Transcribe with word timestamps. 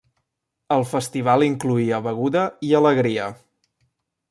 El 0.75 0.85
festival 0.93 1.45
incloïa 1.49 2.01
beguda 2.07 2.47
i 2.71 2.75
alegria. 2.83 3.31